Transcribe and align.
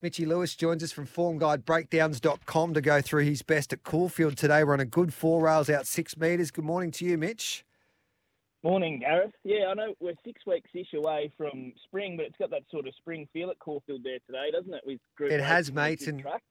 Mitchy 0.00 0.24
Lewis 0.24 0.54
joins 0.54 0.82
us 0.84 0.92
from 0.92 1.06
formguidebreakdowns.com 1.08 2.74
to 2.74 2.80
go 2.80 3.00
through 3.02 3.24
his 3.24 3.42
best 3.42 3.72
at 3.72 3.82
Caulfield 3.82 4.36
today. 4.36 4.62
We're 4.62 4.74
on 4.74 4.80
a 4.80 4.84
good 4.84 5.12
four 5.12 5.42
rails 5.42 5.68
out 5.68 5.86
six 5.88 6.16
metres. 6.16 6.52
Good 6.52 6.64
morning 6.64 6.92
to 6.92 7.04
you, 7.04 7.18
Mitch. 7.18 7.64
Morning, 8.62 9.00
Gareth. 9.00 9.32
Yeah, 9.42 9.66
I 9.70 9.74
know 9.74 9.94
we're 10.00 10.14
six 10.24 10.42
weeks 10.46 10.70
ish 10.74 10.92
away 10.94 11.32
from 11.36 11.72
spring, 11.84 12.16
but 12.16 12.26
it's 12.26 12.36
got 12.38 12.50
that 12.50 12.62
sort 12.70 12.86
of 12.86 12.94
spring 12.96 13.28
feel 13.32 13.50
at 13.50 13.58
Caulfield 13.58 14.02
there 14.04 14.18
today, 14.26 14.50
doesn't 14.52 14.72
it? 14.72 14.82
With 14.86 15.00
group 15.16 15.32
It 15.32 15.40
has, 15.40 15.68
and 15.68 15.76
mate, 15.76 16.06
and- 16.06 16.20
track. 16.20 16.42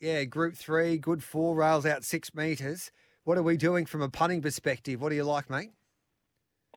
Yeah, 0.00 0.24
Group 0.24 0.54
Three, 0.56 0.98
good 0.98 1.22
four 1.22 1.54
rails 1.54 1.86
out 1.86 2.04
six 2.04 2.34
metres. 2.34 2.90
What 3.22 3.38
are 3.38 3.42
we 3.42 3.56
doing 3.56 3.86
from 3.86 4.02
a 4.02 4.08
punting 4.10 4.42
perspective? 4.42 5.00
What 5.00 5.10
do 5.10 5.14
you 5.14 5.24
like, 5.24 5.48
mate? 5.48 5.70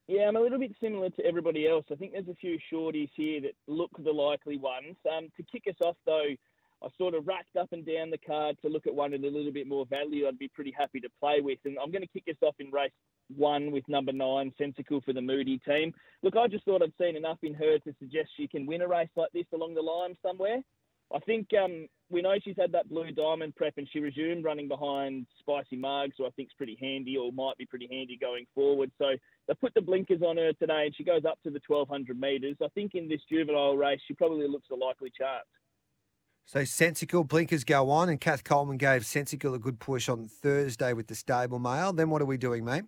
Yeah, 0.08 0.30
I'm 0.30 0.38
a 0.38 0.42
little 0.42 0.60
bit 0.60 0.72
similar 0.82 1.10
to 1.10 1.26
everybody 1.26 1.68
else. 1.68 1.86
I 1.92 1.96
think 1.96 2.14
there's 2.14 2.30
a 2.30 2.36
few 2.36 2.58
shorties 2.72 3.10
here 3.16 3.42
that 3.42 3.52
look 3.68 3.92
the 4.00 4.12
likely 4.12 4.58
ones. 4.58 4.96
Um, 5.06 5.28
to 5.36 5.44
kick 5.44 5.64
us 5.68 5.76
off, 5.84 5.98
though, 6.06 6.30
I 6.82 6.88
sort 6.98 7.14
of 7.14 7.28
racked 7.28 7.58
up 7.60 7.74
and 7.74 7.86
down 7.86 8.10
the 8.10 8.18
card 8.18 8.58
to 8.62 8.70
look 8.70 8.88
at 8.88 8.96
one 8.96 9.12
with 9.12 9.24
a 9.24 9.30
little 9.30 9.52
bit 9.52 9.68
more 9.68 9.86
value. 9.86 10.26
I'd 10.26 10.40
be 10.40 10.48
pretty 10.48 10.74
happy 10.78 11.02
to 11.02 11.10
play 11.20 11.42
with, 11.42 11.60
and 11.66 11.78
I'm 11.84 11.92
going 11.92 12.04
to 12.04 12.08
kick 12.08 12.24
us 12.30 12.38
off 12.42 12.56
in 12.60 12.72
race 12.72 12.92
one 13.36 13.72
with 13.72 13.84
number 13.90 14.14
nine, 14.14 14.54
Sensical 14.58 15.02
for 15.02 15.12
the 15.12 15.22
Moody 15.22 15.60
team. 15.68 15.94
Look, 16.24 16.38
I 16.38 16.48
just 16.48 16.64
thought 16.64 16.82
I'd 16.82 16.94
seen 16.98 17.18
enough 17.18 17.40
in 17.44 17.54
her 17.56 17.78
to 17.80 17.96
suggest 18.00 18.30
she 18.38 18.48
can 18.48 18.66
win 18.66 18.84
a 18.84 18.88
race 18.88 19.10
like 19.18 19.32
this 19.34 19.48
along 19.54 19.76
the 19.76 19.82
line 19.82 20.16
somewhere. 20.24 20.60
I 21.14 21.20
think 21.20 21.48
um, 21.54 21.88
we 22.10 22.22
know 22.22 22.36
she's 22.44 22.56
had 22.58 22.72
that 22.74 22.90
blue 22.90 23.12
diamond 23.12 23.56
prep 23.56 23.74
and 23.78 23.88
she 23.92 24.00
resumed 24.00 24.44
running 24.44 24.68
behind 24.68 25.26
Spicy 25.40 25.78
Margs, 25.78 26.14
who 26.18 26.26
I 26.26 26.28
think 26.28 26.36
think's 26.36 26.54
pretty 26.56 26.78
handy 26.82 27.18
or 27.18 27.32
might 27.32 27.58
be 27.58 27.66
pretty 27.66 27.88
handy 27.90 28.18
going 28.20 28.46
forward. 28.54 28.92
So 28.98 29.12
they 29.48 29.54
put 29.56 29.74
the 29.74 29.82
blinkers 29.82 30.22
on 30.22 30.38
her 30.38 30.54
today 30.54 30.86
and 30.86 30.96
she 30.96 31.04
goes 31.04 31.24
up 31.26 31.40
to 31.44 31.50
the 31.50 31.62
1200 31.66 32.20
metres. 32.20 32.58
I 32.62 32.68
think 32.70 32.96
in 32.96 33.08
this 33.08 33.22
juvenile 33.30 33.78
race, 33.78 34.00
she 34.08 34.14
probably 34.14 34.48
looks 34.48 34.68
a 34.72 34.76
likely 34.76 35.12
chance. 35.18 35.46
So 36.46 36.64
Sensical 36.64 37.26
blinkers 37.26 37.66
go 37.66 37.90
on, 37.90 38.08
and 38.08 38.22
Kath 38.22 38.46
Coleman 38.46 38.78
gave 38.78 39.06
Sensical 39.06 39.54
a 39.54 39.60
good 39.60 39.80
push 39.80 40.08
on 40.08 40.30
Thursday 40.30 40.94
with 40.94 41.08
the 41.08 41.16
stable 41.16 41.60
mail. 41.60 41.92
Then 41.92 42.10
what 42.10 42.22
are 42.22 42.26
we 42.26 42.38
doing, 42.38 42.64
mate? 42.64 42.86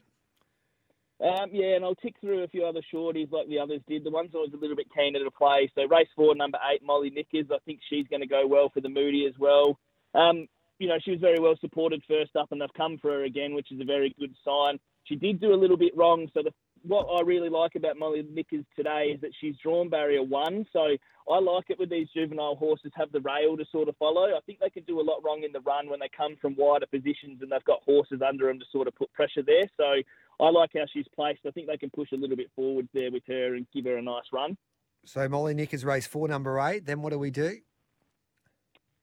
Um, 1.21 1.49
yeah, 1.51 1.75
and 1.75 1.83
I'll 1.83 1.95
tick 1.95 2.15
through 2.21 2.43
a 2.43 2.47
few 2.47 2.65
other 2.65 2.81
shorties 2.93 3.31
like 3.31 3.49
the 3.49 3.59
others 3.59 3.81
did. 3.87 4.05
The 4.05 4.09
ones 4.09 4.31
I 4.33 4.37
was 4.37 4.53
a 4.53 4.57
little 4.57 4.75
bit 4.75 4.87
keener 4.95 5.19
to 5.19 5.31
play. 5.31 5.69
So 5.75 5.85
race 5.85 6.07
four, 6.15 6.33
number 6.33 6.57
eight, 6.71 6.81
Molly 6.83 7.09
Nickers. 7.09 7.47
I 7.51 7.57
think 7.65 7.79
she's 7.89 8.07
going 8.07 8.21
to 8.21 8.27
go 8.27 8.47
well 8.47 8.69
for 8.73 8.79
the 8.79 8.89
Moody 8.89 9.25
as 9.27 9.37
well. 9.37 9.77
Um, 10.15 10.47
you 10.79 10.87
know, 10.87 10.97
she 11.03 11.11
was 11.11 11.19
very 11.19 11.39
well 11.39 11.55
supported 11.59 12.01
first 12.07 12.35
up, 12.37 12.51
and 12.51 12.61
they've 12.61 12.69
come 12.75 12.97
for 13.01 13.11
her 13.11 13.23
again, 13.25 13.53
which 13.53 13.71
is 13.71 13.81
a 13.81 13.85
very 13.85 14.15
good 14.17 14.33
sign. 14.45 14.79
She 15.03 15.15
did 15.15 15.41
do 15.41 15.53
a 15.53 15.59
little 15.59 15.75
bit 15.75 15.95
wrong. 15.97 16.29
So 16.33 16.41
the, 16.41 16.53
what 16.83 17.03
I 17.03 17.21
really 17.25 17.49
like 17.49 17.75
about 17.75 17.97
Molly 17.99 18.23
Nickers 18.31 18.63
today 18.77 19.11
is 19.13 19.19
that 19.21 19.31
she's 19.41 19.55
drawn 19.61 19.89
barrier 19.89 20.23
one. 20.23 20.65
So 20.71 20.87
I 21.29 21.39
like 21.39 21.65
it 21.69 21.79
when 21.79 21.89
these 21.89 22.07
juvenile 22.15 22.55
horses 22.55 22.91
have 22.95 23.11
the 23.11 23.19
rail 23.19 23.57
to 23.57 23.65
sort 23.71 23.89
of 23.89 23.97
follow. 23.97 24.27
I 24.27 24.39
think 24.45 24.59
they 24.59 24.69
can 24.69 24.83
do 24.83 25.01
a 25.01 25.03
lot 25.03 25.21
wrong 25.23 25.43
in 25.43 25.51
the 25.51 25.59
run 25.61 25.89
when 25.89 25.99
they 25.99 26.09
come 26.15 26.37
from 26.41 26.55
wider 26.55 26.85
positions 26.87 27.41
and 27.41 27.51
they've 27.51 27.63
got 27.65 27.83
horses 27.83 28.21
under 28.25 28.47
them 28.47 28.59
to 28.59 28.65
sort 28.71 28.87
of 28.87 28.95
put 28.95 29.11
pressure 29.11 29.43
there. 29.45 29.69
So 29.75 30.01
I 30.39 30.49
like 30.49 30.71
how 30.73 30.85
she's 30.91 31.07
placed. 31.15 31.41
I 31.45 31.51
think 31.51 31.67
they 31.67 31.77
can 31.77 31.89
push 31.89 32.11
a 32.11 32.17
little 32.17 32.37
bit 32.37 32.49
forward 32.55 32.87
there 32.93 33.11
with 33.11 33.23
her 33.27 33.55
and 33.55 33.67
give 33.73 33.85
her 33.85 33.97
a 33.97 34.01
nice 34.01 34.23
run. 34.31 34.57
So 35.05 35.27
Molly 35.27 35.53
Nickers 35.53 35.85
race 35.85 36.07
four, 36.07 36.27
number 36.27 36.59
eight. 36.59 36.85
Then 36.85 37.01
what 37.01 37.11
do 37.11 37.19
we 37.19 37.31
do? 37.31 37.57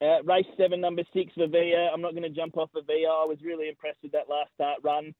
Uh, 0.00 0.22
race 0.24 0.46
seven, 0.58 0.80
number 0.80 1.02
six, 1.14 1.32
Vivia. 1.36 1.90
I'm 1.92 2.02
not 2.02 2.12
going 2.12 2.22
to 2.22 2.28
jump 2.28 2.56
off 2.56 2.70
Vivia. 2.74 3.08
I 3.08 3.24
was 3.24 3.38
really 3.42 3.68
impressed 3.68 3.98
with 4.02 4.12
that 4.12 4.28
last 4.28 4.50
start 4.54 4.78
run. 4.82 5.14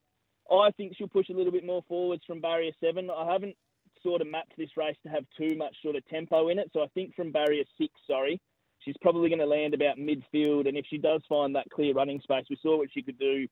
I 0.50 0.70
think 0.76 0.94
she'll 0.96 1.08
push 1.08 1.28
a 1.28 1.32
little 1.32 1.52
bit 1.52 1.64
more 1.64 1.82
forwards 1.88 2.22
from 2.26 2.40
barrier 2.40 2.72
seven. 2.80 3.10
I 3.10 3.32
haven't 3.32 3.56
sort 4.02 4.20
of 4.20 4.28
mapped 4.28 4.52
this 4.56 4.76
race 4.76 4.96
to 5.02 5.08
have 5.08 5.24
too 5.36 5.56
much 5.56 5.74
sort 5.82 5.96
of 5.96 6.06
tempo 6.06 6.48
in 6.48 6.58
it. 6.58 6.70
So 6.72 6.82
I 6.82 6.86
think 6.94 7.14
from 7.14 7.32
barrier 7.32 7.64
six, 7.78 7.92
sorry, 8.06 8.40
she's 8.80 8.94
probably 9.00 9.28
going 9.28 9.40
to 9.40 9.46
land 9.46 9.74
about 9.74 9.96
midfield. 9.96 10.68
And 10.68 10.76
if 10.76 10.86
she 10.88 10.98
does 10.98 11.22
find 11.28 11.56
that 11.56 11.70
clear 11.70 11.94
running 11.94 12.20
space, 12.20 12.44
we 12.48 12.58
saw 12.62 12.76
what 12.78 12.88
she 12.92 13.02
could 13.02 13.18
do. 13.18 13.48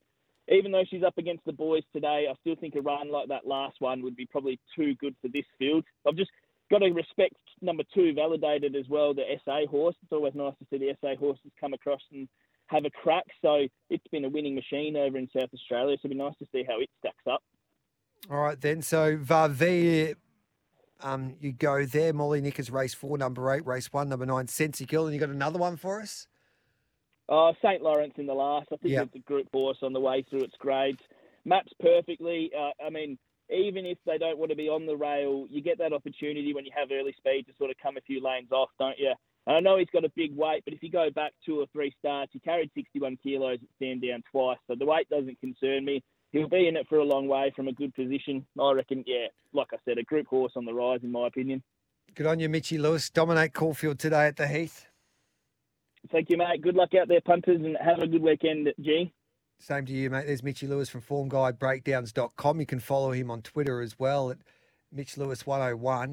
Even 0.49 0.73
though 0.73 0.85
she's 0.89 1.03
up 1.03 1.17
against 1.17 1.45
the 1.47 1.53
boys 1.53 1.83
today, 1.93 2.27
I 2.31 2.35
still 2.41 2.57
think 2.57 2.75
a 2.75 2.83
run 2.83 3.11
like 3.11 3.29
that 3.29 3.47
last 3.47 3.77
one 3.79 4.03
would 4.03 4.17
be 4.17 4.27
probably 4.27 4.61
too 4.77 4.95
good 4.97 5.15
for 5.23 5.29
this 5.29 5.47
field. 5.59 5.85
I've 6.07 6.17
just 6.17 6.31
got 6.71 6.79
to 6.79 6.91
respect 6.91 7.35
number 7.63 7.83
two, 7.95 8.13
validated 8.15 8.77
as 8.77 8.87
well, 8.89 9.15
the 9.15 9.23
SA 9.45 9.67
horse. 9.71 9.97
It's 10.03 10.13
always 10.13 10.35
nice 10.35 10.55
to 10.59 10.67
see 10.71 10.79
the 10.79 10.97
SA 11.01 11.17
horses 11.19 11.51
come 11.59 11.73
across 11.73 12.01
and 12.13 12.29
have 12.67 12.85
a 12.85 12.91
crack. 12.91 13.25
So 13.43 13.67
it's 13.91 14.07
been 14.09 14.25
a 14.25 14.29
winning 14.29 14.55
machine 14.55 14.97
over 14.97 15.17
in 15.17 15.29
South 15.35 15.51
Australia. 15.55 15.97
So 15.97 16.07
it'd 16.07 16.17
be 16.17 16.23
nice 16.23 16.37
to 16.39 16.47
see 16.53 16.65
how 16.67 16.81
it 16.81 16.91
stacks 16.99 17.27
up. 17.31 17.43
All 18.31 18.39
right, 18.39 18.61
then. 18.61 18.83
So 18.83 19.17
Varvia, 19.17 20.15
um, 21.01 21.35
you 21.41 21.53
go 21.53 21.85
there. 21.85 22.13
Molly 22.13 22.41
Nickers 22.41 22.71
race 22.71 22.95
four, 22.95 23.19
number 23.19 23.51
eight. 23.53 23.67
Race 23.67 23.93
one, 23.93 24.09
number 24.09 24.27
nine, 24.27 24.49
Sensical. 24.49 25.07
And 25.07 25.15
you 25.15 25.21
got 25.21 25.31
another 25.31 25.59
one 25.59 25.77
for 25.77 26.01
us? 26.01 26.27
Oh, 27.29 27.53
St. 27.63 27.83
Lawrence 27.83 28.15
in 28.19 28.27
the 28.27 28.35
last. 28.35 28.69
I 28.73 28.77
think 28.77 28.93
Yep. 28.93 29.07
it's 29.07 29.17
a 29.17 29.19
group 29.21 29.49
horse 29.53 29.79
on 29.83 29.93
the 29.93 30.01
way 30.01 30.23
through 30.23 30.43
its 30.43 30.57
grades. 30.59 31.01
Maps 31.45 31.73
perfectly. 31.81 32.51
Uh, 32.55 32.73
I 32.85 32.91
mean, 32.91 33.19
even 33.51 33.87
if 33.87 33.99
they 34.07 34.19
don't 34.19 34.39
want 34.39 34.51
to 34.51 34.57
be 34.57 34.69
on 34.69 34.87
the 34.87 34.97
rail, 34.97 35.47
you 35.51 35.61
get 35.61 35.79
that 35.79 35.93
opportunity 35.93 36.53
when 36.55 36.65
you 36.65 36.73
have 36.75 36.89
early 36.91 37.13
speed 37.17 37.47
to 37.47 37.55
sort 37.57 37.71
of 37.71 37.77
come 37.83 37.97
a 37.97 38.01
few 38.03 38.21
lanes 38.23 38.51
off, 38.53 38.71
don't 38.79 38.99
you? 38.99 39.13
And 39.47 39.57
I 39.57 39.61
know 39.61 39.77
he's 39.79 39.91
got 39.93 40.05
a 40.05 40.13
big 40.17 40.35
weight, 40.35 40.63
but 40.65 40.73
if 40.73 40.83
you 40.83 40.91
go 40.91 41.11
back 41.11 41.33
two 41.45 41.61
or 41.61 41.67
three 41.73 41.95
starts, 41.99 42.33
he 42.33 42.41
carried 42.41 42.71
61 42.75 43.19
kilos 43.23 43.59
at 43.63 43.69
Sandown 43.79 44.23
twice, 44.31 44.59
so 44.67 44.75
the 44.75 44.87
weight 44.87 45.09
doesn't 45.11 45.39
concern 45.41 45.85
me. 45.85 46.03
He'll 46.33 46.49
be 46.49 46.67
in 46.67 46.77
it 46.77 46.89
for 46.89 46.99
a 46.99 47.05
long 47.05 47.29
way 47.29 47.53
from 47.55 47.69
a 47.69 47.73
good 47.73 47.95
position. 47.95 48.47
I 48.59 48.73
reckon, 48.73 49.05
yeah, 49.07 49.27
like 49.53 49.69
I 49.73 49.77
said, 49.85 49.99
a 49.99 50.03
group 50.03 50.27
horse 50.27 50.53
on 50.57 50.65
the 50.65 50.73
rise, 50.75 51.01
in 51.03 51.13
my 51.13 51.27
opinion. 51.27 51.63
Good 52.15 52.27
on 52.27 52.41
you, 52.41 52.49
Mitchy 52.49 52.79
Lewis. 52.79 53.11
Dominate 53.11 53.53
Caulfield 53.53 53.99
today 53.99 54.27
at 54.27 54.37
the 54.37 54.49
Heath. 54.49 54.87
Thank 56.11 56.31
you, 56.31 56.37
mate. 56.37 56.63
Good 56.63 56.75
luck 56.75 56.95
out 56.95 57.09
there, 57.09 57.21
punters, 57.21 57.61
and 57.63 57.77
have 57.81 57.99
a 57.99 58.07
good 58.07 58.23
weekend, 58.23 58.73
G. 58.81 59.13
Same 59.59 59.87
to 59.87 59.93
you, 59.93 60.11
mate. 60.11 60.27
There's 60.27 60.43
Mitchy 60.43 60.67
Lewis 60.67 60.89
from 60.89 61.01
formguidebreakdowns.com. 61.01 62.61
You 62.61 62.67
can 62.67 62.81
follow 62.81 63.13
him 63.13 63.31
on 63.31 63.43
Twitter 63.43 63.81
as 63.81 63.99
well 63.99 64.31
at 64.31 64.39
Mitch 64.93 65.17
Lewis 65.17 65.47
101. 65.47 66.13